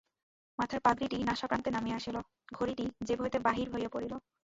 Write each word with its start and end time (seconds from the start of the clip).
মাথার 0.59 0.79
পাগড়িটি 0.79 1.17
নাসাপ্রান্তে 1.23 1.69
নামিয়া 1.71 1.97
আসিল, 1.97 2.17
ঘড়িটি 2.53 2.85
জেব 3.07 3.19
হইতে 3.21 3.37
বাহির 3.39 3.67
হইয়া 3.73 3.89
পড়িল। 3.93 4.13